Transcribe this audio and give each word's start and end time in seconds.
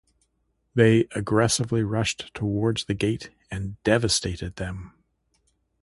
They 0.73 1.01
aggressively 1.13 1.83
rushed 1.83 2.33
towards 2.33 2.85
the 2.85 2.95
gate 2.95 3.29
and 3.51 3.75
devastated 3.83 4.55
them. 4.55 4.95